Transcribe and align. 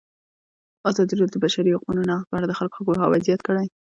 ازادي 0.89 1.13
راډیو 1.15 1.31
د 1.31 1.37
د 1.41 1.41
بشري 1.43 1.69
حقونو 1.75 2.01
نقض 2.09 2.25
په 2.29 2.35
اړه 2.37 2.45
د 2.47 2.53
خلکو 2.59 2.85
پوهاوی 2.85 3.23
زیات 3.27 3.41
کړی. 3.47 3.65